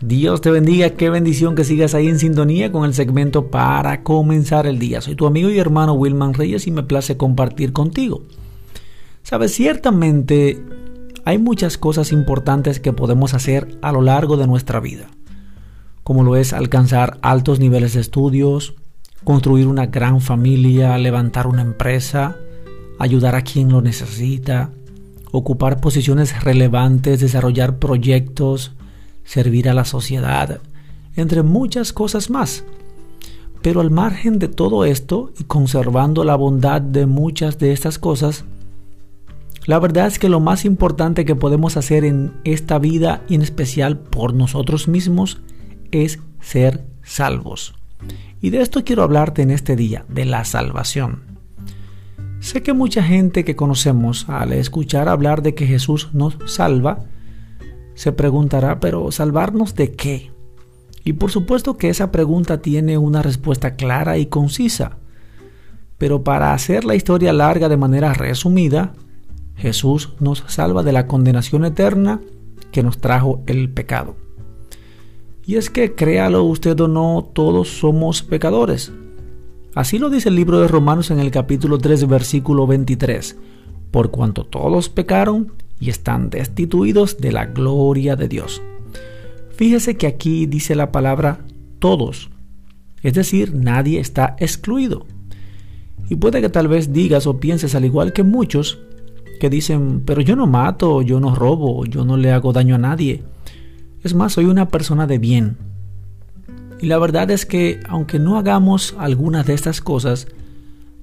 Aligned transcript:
Dios 0.00 0.40
te 0.40 0.52
bendiga, 0.52 0.90
qué 0.90 1.10
bendición 1.10 1.56
que 1.56 1.64
sigas 1.64 1.92
ahí 1.92 2.06
en 2.06 2.20
sintonía 2.20 2.70
con 2.70 2.84
el 2.84 2.94
segmento 2.94 3.50
para 3.50 4.04
comenzar 4.04 4.68
el 4.68 4.78
día. 4.78 5.00
Soy 5.00 5.16
tu 5.16 5.26
amigo 5.26 5.50
y 5.50 5.58
hermano 5.58 5.94
Wilman 5.94 6.34
Reyes 6.34 6.68
y 6.68 6.70
me 6.70 6.84
place 6.84 7.16
compartir 7.16 7.72
contigo. 7.72 8.22
Sabes, 9.24 9.52
ciertamente 9.52 10.62
hay 11.24 11.38
muchas 11.38 11.78
cosas 11.78 12.12
importantes 12.12 12.78
que 12.78 12.92
podemos 12.92 13.34
hacer 13.34 13.76
a 13.82 13.90
lo 13.90 14.00
largo 14.00 14.36
de 14.36 14.46
nuestra 14.46 14.78
vida, 14.78 15.08
como 16.04 16.22
lo 16.22 16.36
es 16.36 16.52
alcanzar 16.52 17.18
altos 17.20 17.58
niveles 17.58 17.94
de 17.94 18.00
estudios, 18.00 18.74
construir 19.24 19.66
una 19.66 19.86
gran 19.86 20.20
familia, 20.20 20.96
levantar 20.96 21.48
una 21.48 21.62
empresa, 21.62 22.36
ayudar 23.00 23.34
a 23.34 23.42
quien 23.42 23.72
lo 23.72 23.82
necesita, 23.82 24.70
ocupar 25.32 25.80
posiciones 25.80 26.44
relevantes, 26.44 27.18
desarrollar 27.18 27.80
proyectos, 27.80 28.76
servir 29.28 29.68
a 29.68 29.74
la 29.74 29.84
sociedad, 29.84 30.62
entre 31.14 31.42
muchas 31.42 31.92
cosas 31.92 32.30
más. 32.30 32.64
Pero 33.60 33.82
al 33.82 33.90
margen 33.90 34.38
de 34.38 34.48
todo 34.48 34.86
esto 34.86 35.32
y 35.38 35.44
conservando 35.44 36.24
la 36.24 36.34
bondad 36.34 36.80
de 36.80 37.04
muchas 37.04 37.58
de 37.58 37.72
estas 37.72 37.98
cosas, 37.98 38.46
la 39.66 39.78
verdad 39.80 40.06
es 40.06 40.18
que 40.18 40.30
lo 40.30 40.40
más 40.40 40.64
importante 40.64 41.26
que 41.26 41.34
podemos 41.34 41.76
hacer 41.76 42.06
en 42.06 42.32
esta 42.44 42.78
vida 42.78 43.22
y 43.28 43.34
en 43.34 43.42
especial 43.42 43.98
por 43.98 44.32
nosotros 44.32 44.88
mismos 44.88 45.42
es 45.90 46.20
ser 46.40 46.86
salvos. 47.02 47.74
Y 48.40 48.48
de 48.48 48.62
esto 48.62 48.82
quiero 48.82 49.02
hablarte 49.02 49.42
en 49.42 49.50
este 49.50 49.76
día, 49.76 50.06
de 50.08 50.24
la 50.24 50.46
salvación. 50.46 51.24
Sé 52.40 52.62
que 52.62 52.72
mucha 52.72 53.02
gente 53.02 53.44
que 53.44 53.56
conocemos 53.56 54.26
al 54.30 54.54
escuchar 54.54 55.06
hablar 55.06 55.42
de 55.42 55.54
que 55.54 55.66
Jesús 55.66 56.08
nos 56.14 56.38
salva, 56.46 57.04
se 57.98 58.12
preguntará, 58.12 58.78
pero 58.78 59.10
¿salvarnos 59.10 59.74
de 59.74 59.90
qué? 59.90 60.30
Y 61.02 61.14
por 61.14 61.32
supuesto 61.32 61.76
que 61.76 61.88
esa 61.88 62.12
pregunta 62.12 62.62
tiene 62.62 62.96
una 62.96 63.22
respuesta 63.22 63.74
clara 63.74 64.18
y 64.18 64.26
concisa. 64.26 64.98
Pero 65.98 66.22
para 66.22 66.52
hacer 66.52 66.84
la 66.84 66.94
historia 66.94 67.32
larga 67.32 67.68
de 67.68 67.76
manera 67.76 68.14
resumida, 68.14 68.94
Jesús 69.56 70.14
nos 70.20 70.44
salva 70.46 70.84
de 70.84 70.92
la 70.92 71.08
condenación 71.08 71.64
eterna 71.64 72.20
que 72.70 72.84
nos 72.84 72.98
trajo 72.98 73.42
el 73.48 73.68
pecado. 73.68 74.14
Y 75.44 75.56
es 75.56 75.68
que 75.68 75.96
créalo 75.96 76.44
usted 76.44 76.78
o 76.78 76.86
no, 76.86 77.28
todos 77.32 77.80
somos 77.80 78.22
pecadores. 78.22 78.92
Así 79.74 79.98
lo 79.98 80.08
dice 80.08 80.28
el 80.28 80.36
libro 80.36 80.60
de 80.60 80.68
Romanos 80.68 81.10
en 81.10 81.18
el 81.18 81.32
capítulo 81.32 81.78
3, 81.78 82.06
versículo 82.06 82.64
23. 82.68 83.36
Por 83.90 84.12
cuanto 84.12 84.44
todos 84.44 84.88
pecaron 84.88 85.52
y 85.80 85.90
están 85.90 86.30
destituidos 86.30 87.18
de 87.18 87.32
la 87.32 87.46
gloria 87.46 88.16
de 88.16 88.28
Dios. 88.28 88.62
Fíjese 89.56 89.96
que 89.96 90.06
aquí 90.06 90.46
dice 90.46 90.74
la 90.74 90.92
palabra 90.92 91.40
todos, 91.78 92.30
es 93.02 93.14
decir, 93.14 93.54
nadie 93.54 94.00
está 94.00 94.36
excluido. 94.38 95.06
Y 96.08 96.16
puede 96.16 96.40
que 96.40 96.48
tal 96.48 96.68
vez 96.68 96.92
digas 96.92 97.26
o 97.26 97.38
pienses 97.38 97.74
al 97.74 97.84
igual 97.84 98.12
que 98.12 98.22
muchos 98.22 98.78
que 99.40 99.50
dicen, 99.50 100.02
pero 100.04 100.20
yo 100.20 100.36
no 100.36 100.46
mato, 100.46 101.02
yo 101.02 101.20
no 101.20 101.34
robo, 101.34 101.84
yo 101.86 102.04
no 102.04 102.16
le 102.16 102.32
hago 102.32 102.52
daño 102.52 102.74
a 102.74 102.78
nadie. 102.78 103.22
Es 104.02 104.14
más, 104.14 104.32
soy 104.32 104.46
una 104.46 104.68
persona 104.68 105.06
de 105.06 105.18
bien. 105.18 105.58
Y 106.80 106.86
la 106.86 106.98
verdad 106.98 107.30
es 107.30 107.46
que 107.46 107.80
aunque 107.88 108.18
no 108.18 108.36
hagamos 108.38 108.94
algunas 108.98 109.46
de 109.46 109.54
estas 109.54 109.80
cosas, 109.80 110.28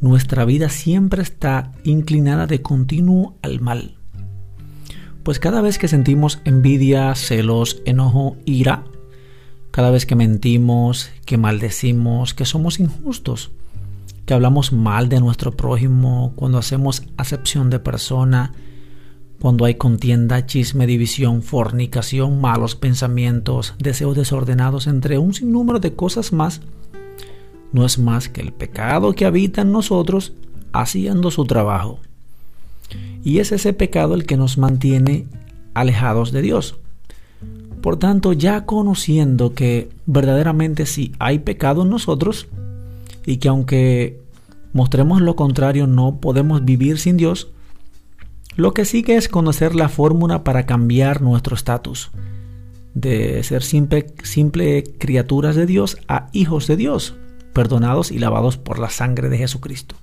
nuestra 0.00 0.44
vida 0.44 0.68
siempre 0.68 1.22
está 1.22 1.72
inclinada 1.84 2.46
de 2.46 2.62
continuo 2.62 3.36
al 3.42 3.60
mal. 3.60 3.96
Pues 5.22 5.38
cada 5.38 5.60
vez 5.60 5.78
que 5.78 5.86
sentimos 5.86 6.40
envidia, 6.44 7.14
celos, 7.14 7.80
enojo, 7.84 8.36
ira, 8.44 8.84
cada 9.70 9.90
vez 9.90 10.04
que 10.04 10.16
mentimos, 10.16 11.10
que 11.24 11.38
maldecimos, 11.38 12.34
que 12.34 12.44
somos 12.44 12.80
injustos, 12.80 13.52
que 14.26 14.34
hablamos 14.34 14.72
mal 14.72 15.08
de 15.08 15.20
nuestro 15.20 15.52
prójimo, 15.52 16.32
cuando 16.34 16.58
hacemos 16.58 17.04
acepción 17.16 17.70
de 17.70 17.78
persona, 17.78 18.52
cuando 19.40 19.64
hay 19.64 19.76
contienda, 19.76 20.44
chisme, 20.44 20.88
división, 20.88 21.42
fornicación, 21.42 22.40
malos 22.40 22.74
pensamientos, 22.74 23.74
deseos 23.78 24.16
desordenados, 24.16 24.88
entre 24.88 25.18
un 25.18 25.34
sinnúmero 25.34 25.78
de 25.78 25.94
cosas 25.94 26.32
más, 26.32 26.62
no 27.72 27.86
es 27.86 27.96
más 27.98 28.28
que 28.28 28.40
el 28.40 28.52
pecado 28.52 29.12
que 29.12 29.24
habita 29.24 29.62
en 29.62 29.70
nosotros 29.70 30.32
haciendo 30.72 31.30
su 31.30 31.44
trabajo. 31.44 32.00
Y 33.22 33.38
es 33.38 33.52
ese 33.52 33.72
pecado 33.72 34.14
el 34.14 34.26
que 34.26 34.36
nos 34.36 34.58
mantiene 34.58 35.26
alejados 35.74 36.32
de 36.32 36.42
Dios. 36.42 36.76
Por 37.80 37.98
tanto, 37.98 38.32
ya 38.32 38.64
conociendo 38.64 39.54
que 39.54 39.88
verdaderamente 40.06 40.86
sí 40.86 41.12
hay 41.18 41.40
pecado 41.40 41.82
en 41.82 41.90
nosotros 41.90 42.46
y 43.26 43.38
que 43.38 43.48
aunque 43.48 44.20
mostremos 44.72 45.20
lo 45.20 45.36
contrario 45.36 45.86
no 45.86 46.20
podemos 46.20 46.64
vivir 46.64 46.98
sin 46.98 47.16
Dios, 47.16 47.50
lo 48.54 48.72
que 48.74 48.84
sigue 48.84 49.16
es 49.16 49.28
conocer 49.28 49.74
la 49.74 49.88
fórmula 49.88 50.44
para 50.44 50.66
cambiar 50.66 51.22
nuestro 51.22 51.56
estatus 51.56 52.10
de 52.94 53.42
ser 53.42 53.62
simple, 53.62 54.06
simple 54.22 54.84
criaturas 54.98 55.56
de 55.56 55.66
Dios 55.66 55.96
a 56.08 56.28
hijos 56.32 56.66
de 56.66 56.76
Dios, 56.76 57.14
perdonados 57.52 58.10
y 58.10 58.18
lavados 58.18 58.58
por 58.58 58.78
la 58.78 58.90
sangre 58.90 59.28
de 59.28 59.38
Jesucristo. 59.38 59.96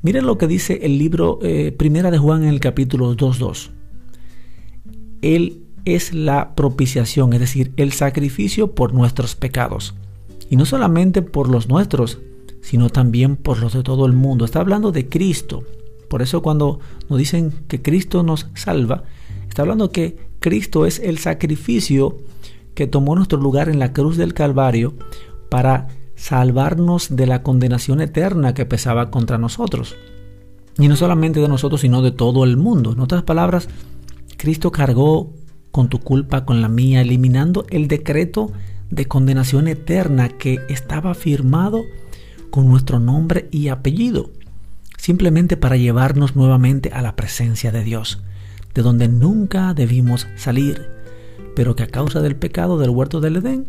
Miren 0.00 0.26
lo 0.26 0.38
que 0.38 0.46
dice 0.46 0.80
el 0.82 0.96
libro 0.96 1.40
eh, 1.42 1.72
Primera 1.72 2.12
de 2.12 2.18
Juan 2.18 2.44
en 2.44 2.50
el 2.50 2.60
capítulo 2.60 3.16
2.2. 3.16 3.70
Él 5.22 5.64
es 5.84 6.14
la 6.14 6.54
propiciación, 6.54 7.32
es 7.32 7.40
decir, 7.40 7.72
el 7.76 7.92
sacrificio 7.92 8.74
por 8.74 8.94
nuestros 8.94 9.34
pecados. 9.34 9.96
Y 10.50 10.56
no 10.56 10.66
solamente 10.66 11.20
por 11.22 11.48
los 11.48 11.68
nuestros, 11.68 12.20
sino 12.60 12.90
también 12.90 13.34
por 13.34 13.58
los 13.58 13.72
de 13.72 13.82
todo 13.82 14.06
el 14.06 14.12
mundo. 14.12 14.44
Está 14.44 14.60
hablando 14.60 14.92
de 14.92 15.08
Cristo. 15.08 15.64
Por 16.08 16.22
eso 16.22 16.42
cuando 16.42 16.78
nos 17.08 17.18
dicen 17.18 17.52
que 17.66 17.82
Cristo 17.82 18.22
nos 18.22 18.46
salva, 18.54 19.02
está 19.48 19.62
hablando 19.62 19.90
que 19.90 20.16
Cristo 20.38 20.86
es 20.86 21.00
el 21.00 21.18
sacrificio 21.18 22.18
que 22.74 22.86
tomó 22.86 23.16
nuestro 23.16 23.40
lugar 23.40 23.68
en 23.68 23.80
la 23.80 23.92
cruz 23.92 24.16
del 24.16 24.32
Calvario 24.32 24.94
para 25.50 25.88
salvarnos 26.18 27.14
de 27.14 27.26
la 27.26 27.42
condenación 27.44 28.00
eterna 28.00 28.52
que 28.52 28.66
pesaba 28.66 29.10
contra 29.10 29.38
nosotros. 29.38 29.96
Y 30.76 30.88
no 30.88 30.96
solamente 30.96 31.40
de 31.40 31.48
nosotros, 31.48 31.80
sino 31.80 32.02
de 32.02 32.10
todo 32.10 32.44
el 32.44 32.56
mundo. 32.56 32.92
En 32.92 33.00
otras 33.00 33.22
palabras, 33.22 33.68
Cristo 34.36 34.72
cargó 34.72 35.32
con 35.70 35.88
tu 35.88 36.00
culpa, 36.00 36.44
con 36.44 36.60
la 36.60 36.68
mía, 36.68 37.02
eliminando 37.02 37.64
el 37.70 37.86
decreto 37.86 38.50
de 38.90 39.06
condenación 39.06 39.68
eterna 39.68 40.28
que 40.28 40.58
estaba 40.68 41.14
firmado 41.14 41.82
con 42.50 42.68
nuestro 42.68 42.98
nombre 42.98 43.48
y 43.52 43.68
apellido, 43.68 44.30
simplemente 44.96 45.56
para 45.56 45.76
llevarnos 45.76 46.34
nuevamente 46.34 46.90
a 46.92 47.00
la 47.00 47.14
presencia 47.14 47.70
de 47.70 47.84
Dios, 47.84 48.22
de 48.74 48.82
donde 48.82 49.08
nunca 49.08 49.72
debimos 49.72 50.26
salir, 50.36 50.90
pero 51.54 51.76
que 51.76 51.84
a 51.84 51.88
causa 51.88 52.20
del 52.20 52.34
pecado 52.34 52.78
del 52.78 52.90
huerto 52.90 53.20
del 53.20 53.36
Edén 53.36 53.68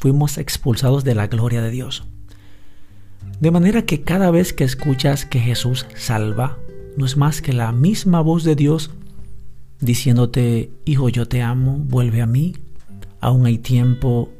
fuimos 0.00 0.38
expulsados 0.38 1.04
de 1.04 1.14
la 1.14 1.26
gloria 1.26 1.60
de 1.60 1.70
Dios. 1.70 2.04
De 3.38 3.50
manera 3.50 3.82
que 3.82 4.00
cada 4.00 4.30
vez 4.30 4.54
que 4.54 4.64
escuchas 4.64 5.26
que 5.26 5.38
Jesús 5.38 5.86
salva, 5.94 6.58
no 6.96 7.04
es 7.04 7.18
más 7.18 7.42
que 7.42 7.52
la 7.52 7.70
misma 7.70 8.22
voz 8.22 8.42
de 8.42 8.56
Dios 8.56 8.90
diciéndote, 9.80 10.72
Hijo, 10.86 11.10
yo 11.10 11.28
te 11.28 11.42
amo, 11.42 11.76
vuelve 11.78 12.22
a 12.22 12.26
mí, 12.26 12.54
aún 13.20 13.44
hay 13.44 13.58
tiempo, 13.58 14.30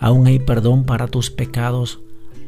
aún 0.00 0.26
hay 0.26 0.40
perdón 0.40 0.84
para 0.84 1.06
tus 1.06 1.30
pecados, 1.30 2.00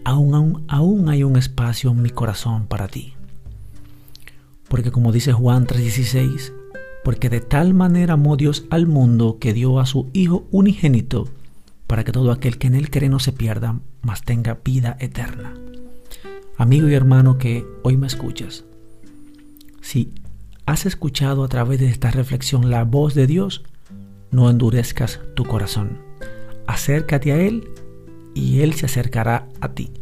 aún, 0.05 0.35
aún, 0.35 0.65
aún 0.67 1.09
hay 1.09 1.23
un 1.23 1.37
espacio 1.37 1.93
en 1.93 2.03
mi 2.03 2.11
corazón 2.11 2.67
para 2.67 2.89
ti. 2.89 3.15
Porque 4.69 4.91
como 4.91 5.13
dice 5.13 5.33
Juan 5.33 5.67
3:16, 5.67 6.53
porque 7.05 7.29
de 7.29 7.41
tal 7.41 7.73
manera 7.73 8.15
amó 8.15 8.37
Dios 8.37 8.65
al 8.69 8.89
mundo 8.89 9.39
que 9.39 9.53
dio 9.53 9.79
a 9.79 9.87
su 9.87 10.09
Hijo 10.13 10.45
unigénito, 10.51 11.29
para 11.87 12.05
que 12.05 12.13
todo 12.13 12.33
aquel 12.33 12.59
que 12.59 12.67
en 12.67 12.75
él 12.75 12.91
cree 12.91 13.09
no 13.09 13.19
se 13.19 13.33
pierda, 13.33 13.81
mas 14.03 14.23
tenga 14.23 14.61
vida 14.65 14.97
eterna. 15.01 15.55
Amigo 16.57 16.89
y 16.89 16.95
hermano 16.95 17.39
que 17.39 17.67
hoy 17.83 17.97
me 17.97 18.07
escuchas, 18.07 18.65
si 19.83 20.13
has 20.65 20.87
escuchado 20.87 21.45
a 21.45 21.49
través 21.49 21.79
de 21.79 21.89
esta 21.89 22.11
reflexión 22.11 22.71
la 22.71 22.85
voz 22.85 23.15
de 23.15 23.27
Dios, 23.27 23.63
no 24.31 24.51
endurezcas 24.51 25.21
tu 25.35 25.45
corazón. 25.45 25.99
Acércate 26.67 27.33
a 27.33 27.41
Él 27.41 27.69
y 28.35 28.61
Él 28.61 28.75
se 28.75 28.87
acercará 28.87 29.49
a 29.61 29.75
ti. 29.75 29.93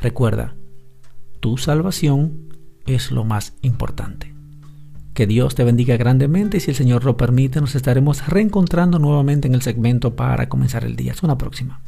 Recuerda, 0.00 0.54
tu 1.40 1.56
salvación 1.56 2.48
es 2.86 3.10
lo 3.10 3.24
más 3.24 3.54
importante. 3.62 4.33
Que 5.14 5.28
Dios 5.28 5.54
te 5.54 5.62
bendiga 5.62 5.96
grandemente 5.96 6.56
y 6.56 6.60
si 6.60 6.72
el 6.72 6.76
Señor 6.76 7.04
lo 7.04 7.16
permite 7.16 7.60
nos 7.60 7.76
estaremos 7.76 8.26
reencontrando 8.26 8.98
nuevamente 8.98 9.46
en 9.46 9.54
el 9.54 9.62
segmento 9.62 10.16
para 10.16 10.48
comenzar 10.48 10.84
el 10.84 10.96
día. 10.96 11.12
Hasta 11.12 11.26
una 11.26 11.38
próxima. 11.38 11.80